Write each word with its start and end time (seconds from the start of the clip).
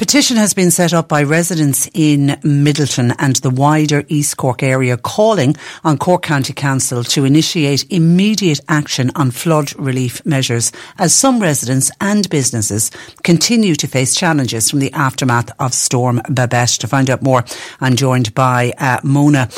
Petition 0.00 0.38
has 0.38 0.54
been 0.54 0.70
set 0.70 0.94
up 0.94 1.08
by 1.08 1.22
residents 1.22 1.86
in 1.92 2.28
Midleton 2.42 3.14
and 3.18 3.36
the 3.36 3.50
wider 3.50 4.02
East 4.08 4.38
Cork 4.38 4.62
area 4.62 4.96
calling 4.96 5.54
on 5.84 5.98
Cork 5.98 6.22
County 6.22 6.54
Council 6.54 7.04
to 7.04 7.26
initiate 7.26 7.84
immediate 7.92 8.60
action 8.66 9.10
on 9.14 9.30
flood 9.30 9.78
relief 9.78 10.24
measures 10.24 10.72
as 10.96 11.12
some 11.12 11.38
residents 11.38 11.90
and 12.00 12.26
businesses 12.30 12.90
continue 13.24 13.74
to 13.74 13.86
face 13.86 14.14
challenges 14.14 14.70
from 14.70 14.78
the 14.78 14.90
aftermath 14.94 15.50
of 15.60 15.74
Storm 15.74 16.22
Babette. 16.30 16.78
To 16.80 16.86
find 16.88 17.10
out 17.10 17.20
more, 17.20 17.44
I'm 17.82 17.94
joined 17.94 18.34
by 18.34 18.72
uh, 18.78 19.00
Mona 19.04 19.50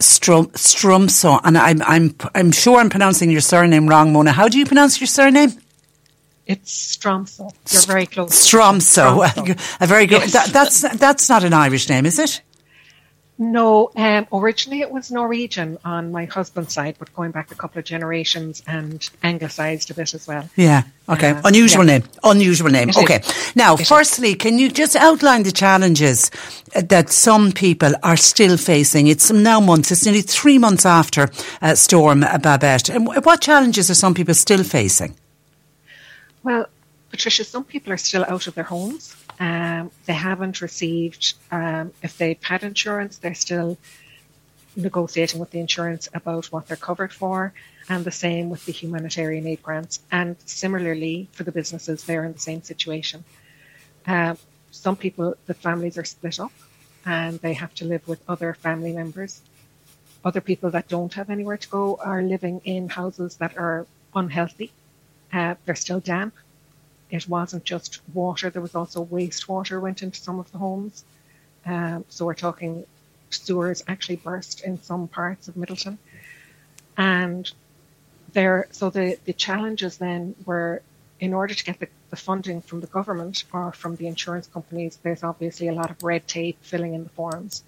Strum, 0.00 0.46
Strumso, 0.52 1.42
and 1.44 1.58
I'm, 1.58 1.82
I'm, 1.82 2.16
I'm 2.34 2.52
sure 2.52 2.78
I'm 2.78 2.88
pronouncing 2.88 3.30
your 3.30 3.42
surname 3.42 3.86
wrong, 3.86 4.14
Mona. 4.14 4.32
How 4.32 4.48
do 4.48 4.58
you 4.58 4.64
pronounce 4.64 4.98
your 4.98 5.08
surname? 5.08 5.50
It's 6.50 6.96
Stromso. 6.96 7.52
You're 7.72 7.82
very 7.82 8.06
close. 8.06 8.32
Stromso. 8.32 9.22
A 9.80 9.86
very 9.86 10.06
good. 10.06 10.22
Yes. 10.22 10.32
That, 10.32 10.46
that's 10.48 10.98
that's 10.98 11.28
not 11.28 11.44
an 11.44 11.52
Irish 11.52 11.88
name, 11.88 12.06
is 12.06 12.18
it? 12.18 12.42
No, 13.38 13.90
um, 13.96 14.26
originally 14.34 14.82
it 14.82 14.90
was 14.90 15.10
Norwegian 15.10 15.78
on 15.82 16.12
my 16.12 16.26
husband's 16.26 16.74
side, 16.74 16.96
but 16.98 17.14
going 17.14 17.30
back 17.30 17.50
a 17.50 17.54
couple 17.54 17.78
of 17.78 17.86
generations 17.86 18.62
and 18.66 19.08
anglicised 19.22 19.90
a 19.90 19.94
bit 19.94 20.12
as 20.12 20.28
well. 20.28 20.50
Yeah. 20.56 20.82
Okay. 21.08 21.30
Uh, 21.30 21.40
Unusual 21.44 21.86
yeah. 21.86 21.98
name. 21.98 22.08
Unusual 22.22 22.68
name. 22.68 22.90
It 22.90 22.98
okay. 22.98 23.20
Is. 23.20 23.56
Now, 23.56 23.76
it 23.76 23.86
firstly, 23.86 24.32
is. 24.32 24.36
can 24.36 24.58
you 24.58 24.70
just 24.70 24.94
outline 24.94 25.44
the 25.44 25.52
challenges 25.52 26.30
that 26.74 27.08
some 27.08 27.52
people 27.52 27.92
are 28.02 28.18
still 28.18 28.58
facing? 28.58 29.06
It's 29.06 29.30
now 29.30 29.58
months. 29.58 29.90
It's 29.90 30.04
nearly 30.04 30.20
three 30.20 30.58
months 30.58 30.84
after 30.84 31.30
uh, 31.62 31.74
Storm 31.76 32.20
Babette. 32.20 32.90
And 32.90 33.06
what 33.24 33.40
challenges 33.40 33.88
are 33.88 33.94
some 33.94 34.12
people 34.12 34.34
still 34.34 34.64
facing? 34.64 35.14
Well, 36.42 36.66
Patricia, 37.10 37.44
some 37.44 37.64
people 37.64 37.92
are 37.92 37.98
still 37.98 38.24
out 38.24 38.46
of 38.46 38.54
their 38.54 38.64
homes. 38.64 39.14
Um, 39.38 39.90
they 40.06 40.12
haven't 40.12 40.62
received, 40.62 41.34
um, 41.50 41.92
if 42.02 42.16
they've 42.16 42.42
had 42.42 42.62
insurance, 42.62 43.18
they're 43.18 43.34
still 43.34 43.76
negotiating 44.76 45.40
with 45.40 45.50
the 45.50 45.58
insurance 45.58 46.08
about 46.14 46.46
what 46.46 46.68
they're 46.68 46.76
covered 46.76 47.12
for, 47.12 47.52
and 47.88 48.04
the 48.04 48.12
same 48.12 48.48
with 48.48 48.64
the 48.64 48.72
humanitarian 48.72 49.46
aid 49.46 49.62
grants. 49.62 50.00
And 50.10 50.36
similarly, 50.46 51.28
for 51.32 51.42
the 51.42 51.52
businesses, 51.52 52.04
they're 52.04 52.24
in 52.24 52.32
the 52.32 52.38
same 52.38 52.62
situation. 52.62 53.24
Uh, 54.06 54.36
some 54.70 54.96
people, 54.96 55.34
the 55.46 55.54
families 55.54 55.98
are 55.98 56.04
split 56.04 56.38
up 56.38 56.52
and 57.04 57.40
they 57.40 57.54
have 57.54 57.74
to 57.74 57.84
live 57.84 58.06
with 58.06 58.22
other 58.28 58.54
family 58.54 58.92
members. 58.92 59.40
Other 60.24 60.40
people 60.40 60.70
that 60.70 60.86
don't 60.88 61.12
have 61.14 61.28
anywhere 61.30 61.56
to 61.56 61.68
go 61.68 61.98
are 62.02 62.22
living 62.22 62.60
in 62.64 62.88
houses 62.88 63.36
that 63.36 63.56
are 63.56 63.86
unhealthy 64.14 64.70
uh, 65.32 65.54
they're 65.64 65.74
still 65.74 66.00
damp. 66.00 66.34
It 67.10 67.28
wasn't 67.28 67.64
just 67.64 68.00
water, 68.14 68.50
there 68.50 68.62
was 68.62 68.74
also 68.74 69.04
wastewater 69.04 69.80
went 69.80 70.02
into 70.02 70.20
some 70.20 70.38
of 70.38 70.50
the 70.52 70.58
homes. 70.58 71.04
Um, 71.66 72.04
so 72.08 72.24
we're 72.24 72.34
talking 72.34 72.86
sewers 73.30 73.82
actually 73.86 74.16
burst 74.16 74.62
in 74.62 74.82
some 74.82 75.08
parts 75.08 75.48
of 75.48 75.54
Midleton. 75.54 75.98
And 76.96 77.50
there, 78.32 78.68
so 78.70 78.90
the, 78.90 79.18
the 79.24 79.32
challenges 79.32 79.98
then 79.98 80.34
were 80.44 80.82
in 81.18 81.34
order 81.34 81.54
to 81.54 81.64
get 81.64 81.78
the, 81.78 81.88
the 82.08 82.16
funding 82.16 82.62
from 82.62 82.80
the 82.80 82.86
government 82.86 83.44
or 83.52 83.72
from 83.72 83.96
the 83.96 84.06
insurance 84.06 84.46
companies, 84.46 84.98
there's 85.02 85.22
obviously 85.22 85.68
a 85.68 85.72
lot 85.72 85.90
of 85.90 86.02
red 86.02 86.26
tape 86.26 86.58
filling 86.62 86.94
in 86.94 87.04
the 87.04 87.10
forms. 87.10 87.62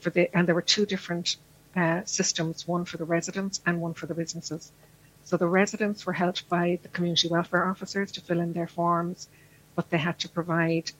For 0.00 0.10
the, 0.10 0.28
and 0.36 0.46
there 0.46 0.54
were 0.54 0.62
two 0.62 0.84
different 0.84 1.36
uh, 1.76 2.02
systems, 2.04 2.66
one 2.66 2.84
for 2.84 2.96
the 2.96 3.04
residents 3.04 3.60
and 3.64 3.80
one 3.80 3.94
for 3.94 4.06
the 4.06 4.14
businesses. 4.14 4.70
So 5.28 5.36
the 5.36 5.46
residents 5.46 6.06
were 6.06 6.14
helped 6.14 6.48
by 6.48 6.78
the 6.82 6.88
community 6.88 7.28
welfare 7.28 7.66
officers 7.68 8.12
to 8.12 8.22
fill 8.22 8.40
in 8.40 8.54
their 8.54 8.66
forms, 8.66 9.28
but 9.74 9.90
they 9.90 9.98
had 9.98 10.18
to 10.20 10.28
provide 10.30 10.90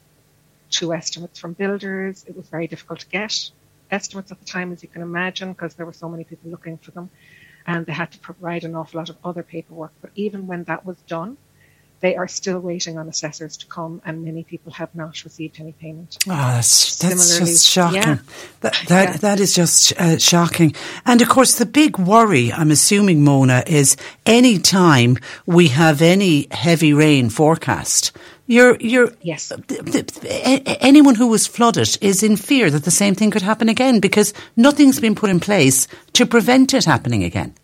two 0.68 0.92
estimates 0.92 1.38
from 1.38 1.54
builders. 1.54 2.26
It 2.28 2.36
was 2.36 2.46
very 2.50 2.66
difficult 2.66 2.98
to 3.00 3.08
get 3.08 3.50
estimates 3.90 4.30
at 4.30 4.38
the 4.38 4.44
time, 4.44 4.70
as 4.70 4.82
you 4.82 4.88
can 4.90 5.00
imagine, 5.00 5.54
because 5.54 5.76
there 5.76 5.86
were 5.86 5.94
so 5.94 6.10
many 6.10 6.24
people 6.24 6.50
looking 6.50 6.76
for 6.76 6.90
them. 6.90 7.08
And 7.66 7.86
they 7.86 7.94
had 7.94 8.12
to 8.12 8.18
provide 8.18 8.64
an 8.64 8.74
awful 8.74 8.98
lot 8.98 9.08
of 9.08 9.16
other 9.24 9.42
paperwork. 9.42 9.92
But 10.02 10.10
even 10.14 10.46
when 10.46 10.64
that 10.64 10.84
was 10.84 10.98
done, 11.06 11.38
they 12.00 12.16
are 12.16 12.28
still 12.28 12.60
waiting 12.60 12.98
on 12.98 13.08
assessors 13.08 13.56
to 13.58 13.66
come, 13.66 14.00
and 14.04 14.24
many 14.24 14.44
people 14.44 14.72
have 14.72 14.94
not 14.94 15.24
received 15.24 15.60
any 15.60 15.72
payment. 15.72 16.18
Oh, 16.26 16.30
that's, 16.30 16.96
that's 16.96 17.38
just 17.38 17.66
shocking. 17.66 17.96
Yeah. 17.96 18.18
That, 18.60 18.84
that, 18.88 19.08
yeah. 19.08 19.16
that 19.18 19.40
is 19.40 19.54
just 19.54 19.92
uh, 19.98 20.18
shocking. 20.18 20.74
And 21.04 21.20
of 21.22 21.28
course, 21.28 21.56
the 21.56 21.66
big 21.66 21.98
worry, 21.98 22.52
I'm 22.52 22.70
assuming, 22.70 23.24
Mona, 23.24 23.64
is 23.66 23.96
any 24.26 24.58
time 24.58 25.18
we 25.46 25.68
have 25.68 26.00
any 26.00 26.46
heavy 26.50 26.92
rain 26.92 27.30
forecast, 27.30 28.12
you're, 28.46 28.76
you're, 28.80 29.12
yes. 29.20 29.52
Anyone 30.80 31.16
who 31.16 31.26
was 31.26 31.46
flooded 31.46 31.98
is 32.00 32.22
in 32.22 32.36
fear 32.36 32.70
that 32.70 32.84
the 32.84 32.90
same 32.90 33.14
thing 33.14 33.30
could 33.30 33.42
happen 33.42 33.68
again 33.68 34.00
because 34.00 34.32
nothing's 34.56 35.00
been 35.00 35.14
put 35.14 35.30
in 35.30 35.38
place 35.38 35.86
to 36.14 36.24
prevent 36.24 36.72
it 36.72 36.86
happening 36.86 37.24
again. 37.24 37.54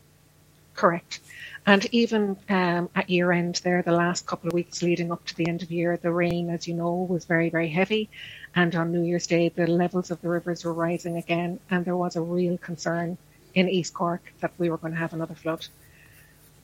Correct. 0.75 1.21
And 1.67 1.87
even 1.95 2.37
um, 2.51 2.91
at 2.97 3.11
year 3.11 3.33
end, 3.33 3.61
there, 3.65 3.83
the 3.83 3.93
last 3.93 4.27
couple 4.27 4.49
of 4.49 4.55
weeks 4.55 4.83
leading 4.83 5.13
up 5.13 5.25
to 5.27 5.37
the 5.37 5.49
end 5.49 5.63
of 5.63 5.71
year, 5.71 5.97
the 5.99 6.13
rain, 6.13 6.51
as 6.51 6.69
you 6.69 6.75
know, 6.75 7.07
was 7.09 7.27
very, 7.27 7.51
very 7.51 7.69
heavy. 7.71 8.11
And 8.57 8.75
on 8.77 8.93
New 8.93 9.03
Year's 9.05 9.29
Day, 9.29 9.51
the 9.51 9.69
levels 9.69 10.11
of 10.11 10.21
the 10.23 10.29
rivers 10.31 10.65
were 10.65 10.75
rising 10.75 11.19
again. 11.19 11.61
And 11.71 11.85
there 11.87 11.97
was 11.97 12.17
a 12.17 12.23
real 12.23 12.59
concern 12.59 13.19
in 13.55 13.69
East 13.71 13.95
Cork 13.95 14.35
that 14.41 14.53
we 14.59 14.71
were 14.71 14.79
going 14.79 14.95
to 14.95 15.01
have 15.01 15.15
another 15.15 15.37
flood. 15.37 15.67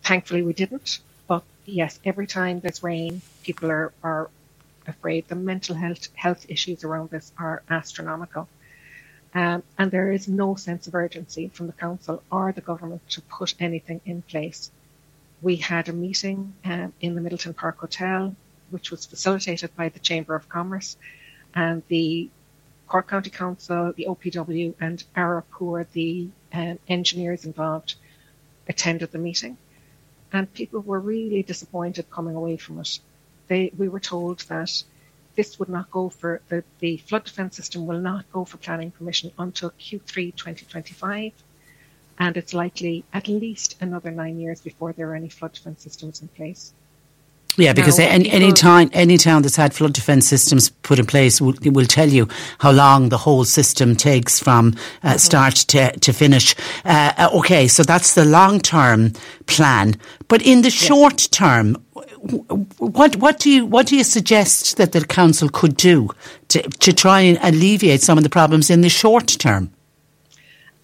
Thankfully, 0.05 0.43
we 0.43 0.55
didn't. 0.55 1.01
But 1.29 1.45
yes, 1.67 2.01
every 2.05 2.27
time 2.27 2.61
there's 2.61 2.83
rain, 2.83 3.23
people 3.45 3.71
are, 3.71 3.93
are 4.03 4.31
afraid. 4.87 5.29
The 5.29 5.37
mental 5.37 5.77
health, 5.77 6.09
health 6.15 6.47
issues 6.49 6.85
around 6.85 7.11
this 7.11 7.33
are 7.39 7.63
astronomical. 7.71 8.49
Um, 9.33 9.63
and 9.79 9.91
there 9.91 10.11
is 10.11 10.27
no 10.27 10.57
sense 10.57 10.87
of 10.89 10.95
urgency 10.95 11.49
from 11.49 11.67
the 11.69 11.73
council 11.73 12.23
or 12.33 12.53
the 12.53 12.61
government 12.61 13.09
to 13.11 13.23
put 13.23 13.55
anything 13.61 14.01
in 14.05 14.23
place 14.23 14.71
we 15.43 15.57
had 15.57 15.89
a 15.89 15.93
meeting 15.93 16.53
um, 16.65 16.93
in 17.01 17.15
the 17.15 17.21
Midleton 17.21 17.57
Park 17.57 17.79
Hotel, 17.79 18.35
which 18.71 18.91
was 18.91 19.07
facilitated 19.07 19.75
by 19.77 19.89
the 19.89 19.99
Chamber 19.99 20.35
of 20.35 20.49
Commerce 20.49 20.97
and 21.55 21.83
the 21.89 22.29
Cork 22.87 23.09
County 23.09 23.31
Council, 23.31 23.93
the 23.97 24.07
OPW, 24.07 24.75
and 24.81 25.03
ARUP, 25.17 25.45
who 25.51 25.75
are 25.75 25.87
the 25.93 26.29
um, 26.53 26.79
engineers 26.89 27.45
involved, 27.45 27.95
attended 28.69 29.13
the 29.13 29.19
meeting. 29.19 29.57
And 30.33 30.53
people 30.53 30.81
were 30.81 31.01
really 31.01 31.43
disappointed 31.43 32.11
coming 32.11 32.37
away 32.37 32.57
from 32.57 32.81
it. 32.81 32.99
They, 33.49 33.73
we 33.77 33.89
were 33.89 34.01
told 34.01 34.41
that 34.41 34.83
this 35.41 35.59
would 35.59 35.71
not 35.71 35.91
go 35.91 36.11
for 36.11 36.43
the, 36.51 36.63
the 36.81 36.99
flood 36.99 37.25
defence 37.25 37.57
system 37.57 37.87
will 37.87 37.99
not 37.99 38.31
go 38.31 38.45
for 38.45 38.59
planning 38.59 38.91
permission 38.91 39.33
until 39.39 39.71
Q3 39.71 40.37
2025 40.37 41.33
and 42.19 42.37
it's 42.37 42.53
likely 42.53 43.05
at 43.15 43.27
least 43.27 43.77
another 43.81 44.11
nine 44.11 44.39
years 44.39 44.61
before 44.61 44.93
there 44.93 45.09
are 45.11 45.15
any 45.15 45.31
flood 45.31 45.55
defence 45.55 45.83
systems 45.83 46.21
in 46.21 46.29
place. 46.29 46.75
Yeah, 47.57 47.73
because 47.73 47.99
now, 47.99 48.07
any, 48.07 48.31
any 48.31 48.53
town 48.53 48.91
any 48.93 49.17
town 49.17 49.43
that's 49.43 49.57
had 49.57 49.75
flood 49.75 49.93
defence 49.93 50.29
systems 50.29 50.69
put 50.69 50.99
in 50.99 51.07
place 51.07 51.41
will, 51.41 51.55
will 51.65 51.87
tell 51.87 52.09
you 52.09 52.29
how 52.59 52.71
long 52.71 53.09
the 53.09 53.19
whole 53.19 53.45
system 53.45 53.97
takes 53.97 54.39
from 54.39 54.69
uh, 55.03 55.09
mm-hmm. 55.09 55.19
start 55.19 55.55
to, 55.73 55.91
to 55.99 56.13
finish. 56.13 56.55
Uh, 56.85 57.13
uh 57.19 57.31
okay, 57.39 57.67
so 57.67 57.83
that's 57.83 58.15
the 58.15 58.25
long 58.25 58.61
term 58.61 59.13
plan, 59.47 59.97
but 60.29 60.43
in 60.43 60.63
the 60.63 60.69
yes. 60.69 60.75
short 60.75 61.29
term, 61.33 61.77
what 62.79 63.17
what 63.17 63.39
do 63.39 63.51
you 63.51 63.65
what 63.65 63.87
do 63.87 63.97
you 63.97 64.05
suggest 64.05 64.77
that 64.77 64.93
the 64.93 65.05
council 65.05 65.49
could 65.49 65.77
do 65.77 66.11
to 66.49 66.63
to 66.63 66.93
try 66.93 67.21
and 67.21 67.39
alleviate 67.43 68.03
some 68.03 68.19
of 68.19 68.25
the 68.25 68.31
problems 68.31 68.71
in 68.71 68.83
the 68.83 68.91
short 68.91 69.27
term? 69.27 69.73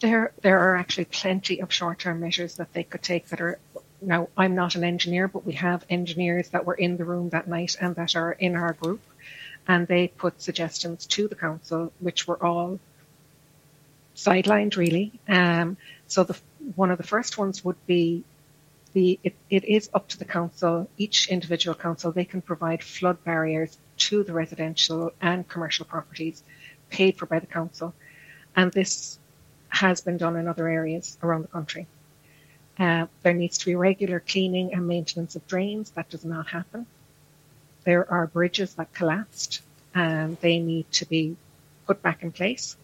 there 0.01 0.33
there 0.43 0.59
are 0.59 0.77
actually 0.77 1.07
plenty 1.07 1.61
of 1.61 1.73
short 1.73 1.99
term 1.99 2.21
measures 2.21 2.57
that 2.57 2.73
they 2.73 2.83
could 2.83 3.03
take 3.03 3.29
that 3.29 3.41
are 3.41 3.59
now 4.01 4.29
I'm 4.37 4.55
not 4.55 4.75
an 4.75 4.85
engineer, 4.85 5.27
but 5.27 5.47
we 5.47 5.55
have 5.55 5.85
engineers 5.89 6.51
that 6.51 6.67
were 6.67 6.75
in 6.75 6.97
the 6.97 7.05
room 7.05 7.31
that 7.31 7.49
night 7.49 7.77
and 7.81 7.95
that 7.97 8.15
are 8.15 8.33
in 8.33 8.55
our 8.55 8.75
group, 8.75 9.01
and 9.67 9.87
they 9.87 10.09
put 10.09 10.43
suggestions 10.43 11.07
to 11.07 11.29
the 11.29 11.35
council, 11.35 11.93
which 12.01 12.29
were 12.29 12.43
all 12.43 12.79
sidelined 14.15 14.77
really. 14.77 15.13
Um, 15.29 15.77
so 16.09 16.25
the 16.25 16.39
one 16.75 16.91
of 16.91 16.99
the 16.99 17.05
first 17.05 17.39
ones 17.39 17.65
would 17.65 17.87
be 17.87 18.23
the 18.97 19.21
it, 19.23 19.35
it 19.51 19.65
is 19.67 19.91
up 19.93 20.09
to 20.09 20.19
the 20.19 20.25
council, 20.25 20.89
each 20.97 21.29
individual 21.29 21.75
council, 21.75 22.13
they 22.13 22.25
can 22.25 22.41
provide 22.41 22.83
flood 22.83 23.23
barriers 23.25 23.77
to 23.99 24.25
the 24.25 24.33
residential 24.33 25.13
and 25.21 25.47
commercial 25.47 25.85
properties 25.85 26.43
paid 26.89 27.15
for 27.19 27.27
by 27.27 27.39
the 27.39 27.47
council. 27.59 27.93
And 28.57 28.73
this 28.73 29.19
has 29.69 30.01
been 30.01 30.17
done 30.17 30.37
in 30.37 30.49
other 30.49 30.67
areas 30.67 31.19
around 31.23 31.43
the 31.43 31.49
country. 31.59 31.87
Uh, 32.79 33.07
there 33.23 33.35
needs 33.35 33.59
to 33.59 33.67
be 33.67 33.75
regular 33.75 34.19
cleaning 34.19 34.73
and 34.73 34.89
maintenance 34.89 35.37
of 35.37 35.47
drains. 35.47 35.91
That 35.91 36.09
does 36.09 36.25
not 36.25 36.47
happen. 36.47 36.87
There 37.85 38.11
are 38.11 38.27
bridges 38.27 38.77
that 38.77 38.95
collapsed 38.95 39.61
and 39.95 40.39
they 40.41 40.59
need 40.59 40.91
to 40.93 41.05
be 41.05 41.37
put 41.87 42.01
back 42.01 42.23
in 42.23 42.33
place. 42.33 42.79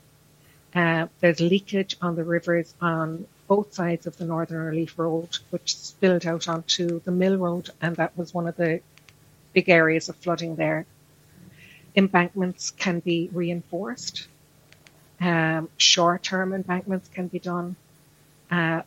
Uh, 0.74 1.06
there's 1.20 1.40
leakage 1.40 1.96
on 2.02 2.16
the 2.16 2.24
rivers 2.24 2.74
on 2.82 3.26
both 3.54 3.74
sides 3.74 4.06
of 4.06 4.16
the 4.16 4.24
Northern 4.24 4.62
Relief 4.62 4.98
Road, 4.98 5.36
which 5.50 5.76
spilled 5.76 6.24
out 6.24 6.48
onto 6.48 7.00
the 7.00 7.10
Mill 7.10 7.36
Road, 7.36 7.68
and 7.82 7.96
that 7.96 8.16
was 8.16 8.32
one 8.32 8.46
of 8.46 8.56
the 8.56 8.80
big 9.52 9.68
areas 9.68 10.08
of 10.08 10.16
flooding 10.16 10.56
there. 10.56 10.86
Embankments 11.94 12.70
can 12.70 13.00
be 13.00 13.28
reinforced. 13.30 14.26
Um, 15.20 15.68
short-term 15.76 16.54
embankments 16.54 17.10
can 17.16 17.26
be 17.28 17.40
done. 17.40 17.76
Uh, 18.50 18.80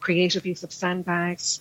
creative 0.00 0.46
use 0.46 0.62
of 0.62 0.72
sandbags, 0.72 1.60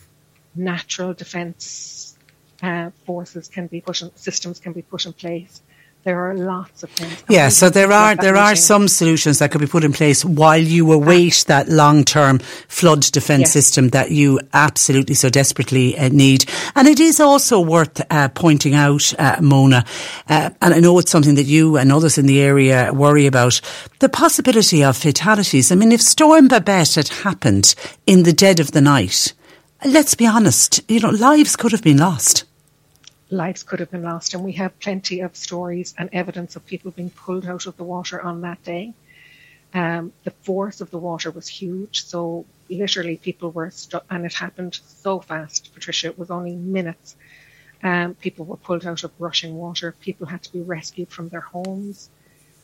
natural 0.55 1.13
defence 1.13 2.15
uh, 2.63 2.91
forces 3.05 3.49
can 3.49 3.67
be 3.67 3.81
put 3.81 4.01
in, 4.01 4.15
systems 4.15 4.57
can 4.61 4.71
be 4.71 4.83
put 4.83 5.05
in 5.05 5.11
place 5.11 5.61
there 6.07 6.23
are 6.23 6.35
lots 6.35 6.83
of 6.83 6.89
things. 6.91 7.21
Yeah, 7.27 7.49
so 7.49 7.69
there 7.69 7.91
are 7.91 8.15
there 8.15 8.37
are 8.37 8.55
some 8.55 8.87
solutions 8.87 9.39
that 9.39 9.51
could 9.51 9.59
be 9.59 9.67
put 9.67 9.83
in 9.83 9.91
place 9.91 10.23
while 10.23 10.61
you 10.61 10.93
await 10.93 11.43
that 11.47 11.67
long 11.67 12.05
term 12.05 12.39
flood 12.69 13.01
defence 13.01 13.41
yes. 13.41 13.51
system 13.51 13.89
that 13.89 14.11
you 14.11 14.39
absolutely 14.53 15.15
so 15.15 15.29
desperately 15.29 15.97
uh, 15.97 16.07
need. 16.07 16.45
And 16.75 16.87
it 16.87 17.01
is 17.01 17.19
also 17.19 17.59
worth 17.59 17.99
uh, 18.09 18.29
pointing 18.29 18.73
out, 18.73 19.13
uh, 19.19 19.39
Mona, 19.41 19.83
uh, 20.29 20.51
and 20.61 20.73
I 20.73 20.79
know 20.79 20.97
it's 20.97 21.11
something 21.11 21.35
that 21.35 21.43
you 21.43 21.75
and 21.75 21.91
others 21.91 22.17
in 22.17 22.25
the 22.25 22.39
area 22.39 22.93
worry 22.93 23.25
about, 23.25 23.59
the 23.99 24.07
possibility 24.07 24.85
of 24.85 24.95
fatalities. 24.95 25.73
I 25.73 25.75
mean, 25.75 25.91
if 25.91 26.01
Storm 26.01 26.47
Babette 26.47 26.95
had 26.95 27.09
happened 27.09 27.75
in 28.05 28.23
the 28.23 28.31
dead 28.31 28.61
of 28.61 28.71
the 28.71 28.81
night, 28.81 29.33
let's 29.83 30.15
be 30.15 30.25
honest, 30.25 30.79
you 30.87 31.01
know, 31.01 31.09
lives 31.09 31.57
could 31.57 31.73
have 31.73 31.83
been 31.83 31.97
lost 31.97 32.45
lives 33.29 33.63
could 33.63 33.79
have 33.79 33.91
been 33.91 34.03
lost. 34.03 34.33
And 34.33 34.43
we 34.43 34.53
have 34.53 34.79
plenty 34.79 35.21
of 35.21 35.35
stories 35.35 35.93
and 35.97 36.09
evidence 36.13 36.55
of 36.55 36.65
people 36.65 36.91
being 36.91 37.09
pulled 37.09 37.45
out 37.45 37.65
of 37.65 37.77
the 37.77 37.83
water 37.83 38.21
on 38.21 38.41
that 38.41 38.63
day. 38.63 38.93
Um, 39.73 40.13
the 40.23 40.31
force 40.31 40.81
of 40.81 40.91
the 40.91 40.97
water 40.97 41.29
was 41.31 41.47
huge. 41.47 42.05
So 42.05 42.45
literally 42.69 43.17
people 43.17 43.51
were 43.51 43.69
stuck 43.71 44.05
and 44.09 44.25
it 44.25 44.33
happened 44.33 44.79
so 44.85 45.19
fast, 45.19 45.73
Patricia. 45.73 46.07
It 46.07 46.19
was 46.19 46.31
only 46.31 46.55
minutes. 46.55 47.15
Um, 47.83 48.15
people 48.15 48.45
were 48.45 48.57
pulled 48.57 48.85
out 48.85 49.03
of 49.03 49.11
rushing 49.19 49.55
water. 49.55 49.93
People 50.01 50.27
had 50.27 50.43
to 50.43 50.53
be 50.53 50.61
rescued 50.61 51.09
from 51.09 51.29
their 51.29 51.41
homes. 51.41 52.09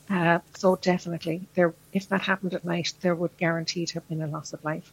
Uh, 0.10 0.40
so 0.56 0.76
definitely 0.76 1.48
there, 1.56 1.74
if 1.94 2.10
that 2.10 2.22
happened 2.22 2.54
at 2.54 2.66
night, 2.66 2.94
there 3.02 3.16
would 3.16 3.36
guaranteed 3.38 3.92
have 3.92 4.08
been 4.10 4.22
a 4.22 4.28
loss 4.28 4.54
of 4.54 4.64
life. 4.64 4.92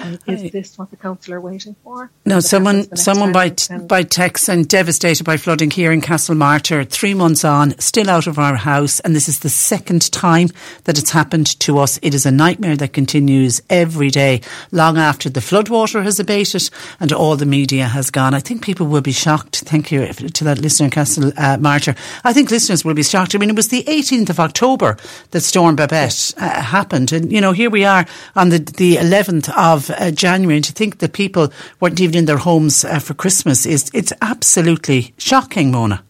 And 0.00 0.18
is 0.26 0.50
this 0.50 0.78
what 0.78 0.90
the 0.90 0.96
council 0.96 1.34
are 1.34 1.40
waiting 1.40 1.76
for? 1.82 2.10
No, 2.24 2.40
someone, 2.40 2.94
someone 2.96 3.32
by 3.32 3.50
t- 3.50 3.76
by 3.78 4.02
text 4.02 4.48
and 4.48 4.66
devastated 4.66 5.24
by 5.24 5.36
flooding 5.36 5.70
here 5.70 5.92
in 5.92 6.00
Castlemartyr, 6.00 6.88
Three 6.88 7.14
months 7.14 7.44
on, 7.44 7.78
still 7.78 8.08
out 8.08 8.26
of 8.26 8.38
our 8.38 8.56
house, 8.56 9.00
and 9.00 9.14
this 9.14 9.28
is 9.28 9.40
the 9.40 9.48
second 9.48 10.10
time 10.10 10.48
that 10.84 10.98
it's 10.98 11.10
happened 11.10 11.58
to 11.60 11.78
us. 11.78 11.98
It 12.02 12.14
is 12.14 12.24
a 12.24 12.30
nightmare 12.30 12.76
that 12.76 12.92
continues 12.92 13.60
every 13.68 14.10
day, 14.10 14.40
long 14.72 14.96
after 14.96 15.28
the 15.28 15.40
floodwater 15.40 16.02
has 16.02 16.18
abated 16.18 16.70
and 17.00 17.12
all 17.12 17.36
the 17.36 17.46
media 17.46 17.86
has 17.86 18.10
gone. 18.10 18.34
I 18.34 18.40
think 18.40 18.62
people 18.62 18.86
will 18.86 19.00
be 19.00 19.12
shocked. 19.12 19.60
Thank 19.60 19.92
you 19.92 20.06
to 20.12 20.44
that 20.44 20.58
listener 20.58 20.86
in 20.86 20.90
Castlemartyr. 20.90 21.96
I 22.24 22.32
think 22.32 22.50
listeners 22.50 22.84
will 22.84 22.94
be 22.94 23.02
shocked. 23.02 23.34
I 23.34 23.38
mean, 23.38 23.50
it 23.50 23.56
was 23.56 23.68
the 23.68 23.84
18th 23.84 24.30
of 24.30 24.40
October 24.40 24.96
that 25.32 25.40
Storm 25.40 25.76
Babette 25.76 26.32
uh, 26.38 26.62
happened, 26.62 27.12
and 27.12 27.30
you 27.30 27.40
know 27.40 27.52
here 27.52 27.70
we 27.70 27.84
are 27.84 28.06
on 28.34 28.48
the 28.48 28.58
the 28.58 28.96
11th 28.96 29.48
of 29.50 29.63
of 29.72 29.90
uh, 29.90 30.10
January, 30.10 30.56
and 30.56 30.64
to 30.64 30.72
think 30.72 30.98
that 30.98 31.12
people 31.12 31.52
weren't 31.80 32.00
even 32.00 32.16
in 32.16 32.26
their 32.26 32.42
homes 32.48 32.84
uh, 32.84 32.98
for 32.98 33.14
Christmas 33.14 33.66
is 33.66 33.90
it's 33.94 34.12
absolutely 34.20 35.14
shocking, 35.18 35.70
Mona. 35.70 36.04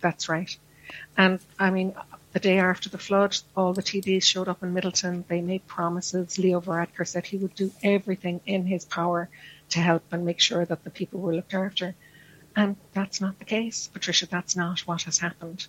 That's 0.00 0.28
right, 0.28 0.56
and 1.16 1.40
I 1.58 1.70
mean. 1.70 1.94
The 2.34 2.40
day 2.40 2.58
after 2.58 2.88
the 2.88 2.98
flood, 2.98 3.38
all 3.56 3.72
the 3.74 3.80
TDs 3.90 4.24
showed 4.24 4.48
up 4.48 4.60
in 4.64 4.74
Midleton. 4.74 5.24
They 5.28 5.40
made 5.40 5.64
promises. 5.68 6.36
Leo 6.36 6.60
Varadkar 6.60 7.06
said 7.06 7.24
he 7.24 7.36
would 7.36 7.54
do 7.54 7.70
everything 7.80 8.40
in 8.44 8.66
his 8.66 8.84
power 8.84 9.28
to 9.68 9.78
help 9.78 10.02
and 10.10 10.24
make 10.24 10.40
sure 10.40 10.64
that 10.64 10.82
the 10.82 10.90
people 10.90 11.20
were 11.20 11.32
looked 11.32 11.54
after. 11.54 11.94
And 12.56 12.74
that's 12.92 13.20
not 13.20 13.38
the 13.38 13.44
case, 13.44 13.88
Patricia. 13.92 14.26
That's 14.26 14.56
not 14.56 14.80
what 14.80 15.02
has 15.02 15.18
happened. 15.18 15.66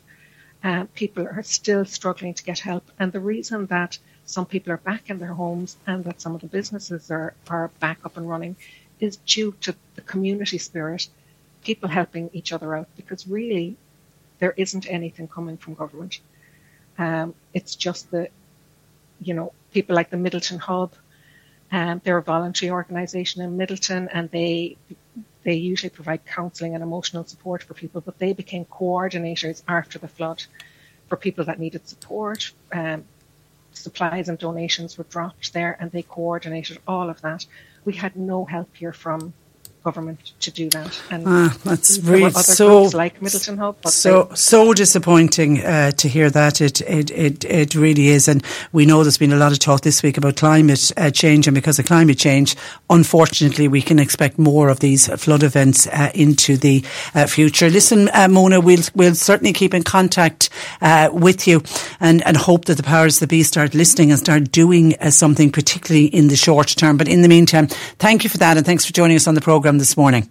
Uh, 0.64 0.86
people 0.96 1.28
are 1.28 1.44
still 1.44 1.86
struggling 1.86 2.34
to 2.34 2.44
get 2.44 2.60
help. 2.60 2.90
And 2.98 3.12
the 3.12 3.20
reason 3.20 3.68
that 3.68 4.00
some 4.26 4.46
people 4.46 4.74
are 4.74 4.78
back 4.78 5.10
in 5.10 5.20
their 5.20 5.34
homes 5.34 5.78
and 5.86 6.04
that 6.06 6.20
some 6.22 6.34
of 6.34 6.42
the 6.42 6.48
businesses 6.48 7.12
are, 7.12 7.36
are 7.50 7.70
back 7.80 8.00
up 8.04 8.18
and 8.18 8.28
running 8.28 8.56
is 9.00 9.18
due 9.18 9.54
to 9.62 9.76
the 9.96 10.02
community 10.02 10.58
spirit, 10.58 11.08
people 11.64 11.90
helping 11.90 12.30
each 12.34 12.52
other 12.52 12.76
out, 12.76 12.88
because 12.96 13.28
really 13.28 13.76
there 14.40 14.54
isn't 14.58 14.90
anything 14.90 15.28
coming 15.28 15.58
from 15.58 15.76
government. 15.76 16.20
Um, 16.98 17.36
it's 17.54 17.76
just 17.76 18.10
the, 18.10 18.30
you 19.22 19.34
know, 19.34 19.54
people 19.72 19.96
like 19.96 20.10
the 20.10 20.18
Midleton 20.18 20.60
Hub, 20.60 20.94
um, 21.72 22.02
they're 22.04 22.18
a 22.18 22.24
voluntary 22.24 22.72
organisation 22.72 23.42
in 23.42 23.58
Midleton, 23.58 24.08
and 24.12 24.30
they 24.32 24.78
they 25.46 25.54
usually 25.54 25.92
provide 25.92 26.26
counselling 26.26 26.74
and 26.74 26.84
emotional 26.84 27.24
support 27.24 27.64
for 27.64 27.76
people, 27.76 28.02
but 28.02 28.18
they 28.18 28.34
became 28.34 28.66
coordinators 28.66 29.62
after 29.68 30.00
the 30.00 30.08
flood 30.08 30.44
for 31.08 31.16
people 31.16 31.46
that 31.46 31.60
needed 31.60 31.88
support, 31.88 32.52
um, 32.74 33.06
supplies 33.72 34.28
and 34.28 34.40
donations 34.40 34.98
were 34.98 35.04
dropped 35.04 35.54
there 35.54 35.78
and 35.80 35.92
they 35.92 36.02
coordinated 36.02 36.80
all 36.88 37.10
of 37.10 37.22
that. 37.22 37.46
We 37.86 37.94
had 37.94 38.16
no 38.16 38.46
help 38.46 38.76
here 38.76 38.92
from 38.94 39.34
government 39.86 40.34
to 40.40 40.52
do 40.52 40.70
that. 40.72 41.00
And 41.12 41.24
ah, 41.28 41.56
that's 41.64 42.00
really 42.00 42.32
so 42.32 42.84
like 42.86 43.20
Midleton 43.20 43.58
Hub. 43.60 43.88
so 43.88 44.30
so 44.34 44.74
disappointing 44.74 45.64
uh, 45.64 45.92
to 45.92 46.10
hear 46.10 46.30
that. 46.32 46.60
It, 46.60 46.82
it 46.82 47.12
it 47.12 47.46
it 47.46 47.76
really 47.76 48.08
is, 48.08 48.28
and 48.28 48.44
we 48.74 48.86
know 48.86 49.04
there's 49.04 49.20
been 49.20 49.32
a 49.32 49.38
lot 49.38 49.52
of 49.52 49.60
talk 49.60 49.82
this 49.82 50.02
week 50.02 50.18
about 50.18 50.38
climate 50.38 50.92
uh, 50.98 51.12
change, 51.12 51.48
and 51.48 51.54
because 51.54 51.78
of 51.80 51.86
climate 51.86 52.18
change, 52.18 52.56
unfortunately, 52.90 53.68
we 53.68 53.82
can 53.82 54.00
expect 54.00 54.40
more 54.40 54.70
of 54.70 54.80
these 54.80 55.08
flood 55.24 55.44
events 55.44 55.88
uh, 55.88 56.10
into 56.16 56.58
the 56.58 56.84
uh, 57.14 57.28
future. 57.28 57.70
Listen, 57.70 58.10
uh, 58.14 58.28
Mona, 58.28 58.60
we'll 58.60 58.84
we'll 58.96 59.16
certainly 59.16 59.54
keep 59.54 59.74
in 59.76 59.84
contact 59.84 60.50
uh, 60.82 61.10
with 61.14 61.48
you, 61.48 61.62
and 62.00 62.26
and 62.26 62.36
hope 62.36 62.66
that 62.66 62.78
the 62.78 62.84
powers 62.84 63.20
that 63.20 63.30
be 63.30 63.44
start 63.44 63.76
listening 63.76 64.10
and 64.10 64.20
start 64.20 64.52
doing 64.52 64.96
something, 65.12 65.52
particularly 65.52 66.08
in 66.08 66.28
the 66.28 66.36
short 66.36 66.70
term. 66.70 66.98
But 66.98 67.08
in 67.08 67.22
the 67.22 67.30
meantime, 67.30 67.68
thank 68.00 68.24
you 68.24 68.32
for 68.32 68.40
that, 68.40 68.58
and 68.58 68.66
thanks 68.66 68.84
for 68.84 68.94
joining 68.94 69.16
us 69.16 69.28
on 69.28 69.36
the 69.36 69.42
program 69.42 69.75
this 69.78 69.98
morning. 69.98 70.30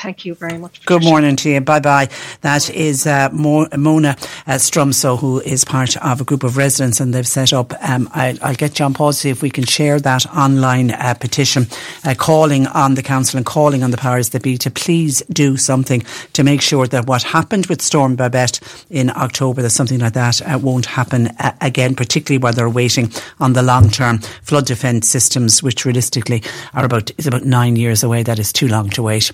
Thank 0.00 0.24
you 0.24 0.34
very 0.34 0.56
much. 0.56 0.84
Good 0.86 1.04
morning 1.04 1.36
to 1.36 1.50
you. 1.50 1.60
Bye 1.60 1.80
bye. 1.80 2.08
That 2.40 2.70
is 2.70 3.06
uh, 3.06 3.28
Mona 3.32 3.68
uh, 3.76 4.56
Strumso, 4.56 5.18
who 5.18 5.40
is 5.40 5.62
part 5.62 5.94
of 5.98 6.22
a 6.22 6.24
group 6.24 6.42
of 6.42 6.56
residents, 6.56 7.00
and 7.00 7.12
they've 7.12 7.26
set 7.26 7.52
up. 7.52 7.74
Um, 7.86 8.08
I, 8.14 8.38
will 8.42 8.54
get 8.54 8.72
John 8.72 8.94
Paul 8.94 9.12
to 9.12 9.18
see 9.18 9.28
if 9.28 9.42
we 9.42 9.50
can 9.50 9.64
share 9.64 10.00
that 10.00 10.24
online 10.34 10.92
uh, 10.92 11.12
petition, 11.20 11.66
uh, 12.06 12.14
calling 12.16 12.66
on 12.68 12.94
the 12.94 13.02
council 13.02 13.36
and 13.36 13.44
calling 13.44 13.82
on 13.82 13.90
the 13.90 13.98
powers 13.98 14.30
that 14.30 14.42
be 14.42 14.56
to 14.58 14.70
please 14.70 15.22
do 15.30 15.58
something 15.58 16.02
to 16.32 16.44
make 16.44 16.62
sure 16.62 16.86
that 16.86 17.06
what 17.06 17.22
happened 17.22 17.66
with 17.66 17.82
Storm 17.82 18.16
Babette 18.16 18.58
in 18.88 19.10
October, 19.10 19.60
that 19.60 19.70
something 19.70 19.98
like 19.98 20.14
that 20.14 20.40
uh, 20.42 20.58
won't 20.58 20.86
happen 20.86 21.26
uh, 21.40 21.52
again, 21.60 21.94
particularly 21.94 22.42
while 22.42 22.54
they're 22.54 22.70
waiting 22.70 23.12
on 23.38 23.52
the 23.52 23.62
long 23.62 23.90
term 23.90 24.18
flood 24.42 24.64
defence 24.64 25.10
systems, 25.10 25.62
which 25.62 25.84
realistically 25.84 26.42
are 26.72 26.86
about 26.86 27.10
is 27.18 27.26
about 27.26 27.44
nine 27.44 27.76
years 27.76 28.02
away. 28.02 28.22
That 28.22 28.38
is 28.38 28.50
too 28.50 28.66
long 28.66 28.88
to 28.90 29.02
wait. 29.02 29.30